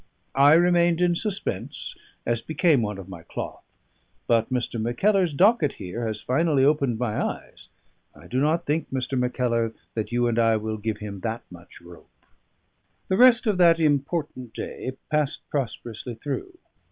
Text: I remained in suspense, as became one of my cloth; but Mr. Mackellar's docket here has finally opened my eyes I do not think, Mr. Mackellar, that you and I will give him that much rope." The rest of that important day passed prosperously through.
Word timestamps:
I 0.33 0.53
remained 0.53 0.99
in 0.99 1.13
suspense, 1.13 1.95
as 2.25 2.41
became 2.41 2.81
one 2.81 2.97
of 2.97 3.07
my 3.07 3.21
cloth; 3.21 3.63
but 4.25 4.49
Mr. 4.51 4.81
Mackellar's 4.81 5.31
docket 5.31 5.73
here 5.73 6.07
has 6.07 6.19
finally 6.23 6.65
opened 6.65 6.97
my 6.97 7.23
eyes 7.23 7.69
I 8.15 8.25
do 8.25 8.39
not 8.41 8.65
think, 8.65 8.89
Mr. 8.89 9.15
Mackellar, 9.15 9.73
that 9.93 10.11
you 10.11 10.27
and 10.27 10.39
I 10.39 10.57
will 10.57 10.77
give 10.77 10.97
him 10.97 11.19
that 11.19 11.43
much 11.51 11.81
rope." 11.81 12.09
The 13.09 13.17
rest 13.17 13.45
of 13.45 13.59
that 13.59 13.79
important 13.79 14.55
day 14.55 14.93
passed 15.11 15.47
prosperously 15.51 16.15
through. 16.15 16.51